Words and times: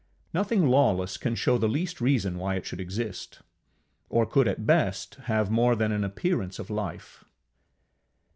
Nothing 0.33 0.65
lawless 0.67 1.15
can 1.15 1.35
show 1.35 1.59
the 1.59 1.69
least 1.69 2.01
reason 2.01 2.39
why 2.39 2.55
it 2.55 2.65
should 2.65 2.79
exist, 2.81 3.41
or 4.09 4.25
could 4.25 4.47
at 4.47 4.65
best 4.65 5.13
have 5.25 5.51
more 5.51 5.75
than 5.75 5.91
an 5.91 6.03
appearance 6.03 6.57
of 6.57 6.71
life. 6.71 7.23